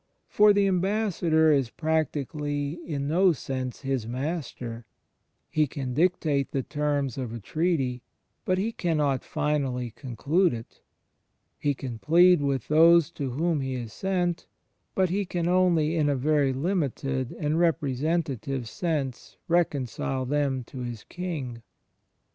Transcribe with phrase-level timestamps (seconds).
[0.27, 4.87] For the ambassador is practically in no sense His Master:
[5.47, 8.01] he can dictate the terms of a treaty,
[8.43, 10.81] but he cannot finally conclude it:
[11.59, 14.47] he can plead with those to whom he is sent,
[14.95, 20.79] but he can only in a very limited and repre sentative sense reconcile them to
[20.79, 21.61] His King.